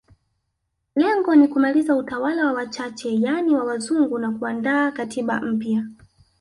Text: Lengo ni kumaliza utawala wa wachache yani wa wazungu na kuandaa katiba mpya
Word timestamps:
Lengo 0.95 1.35
ni 1.35 1.47
kumaliza 1.47 1.95
utawala 1.95 2.45
wa 2.45 2.53
wachache 2.53 3.15
yani 3.19 3.55
wa 3.55 3.63
wazungu 3.63 4.19
na 4.19 4.31
kuandaa 4.31 4.91
katiba 4.91 5.41
mpya 5.41 5.85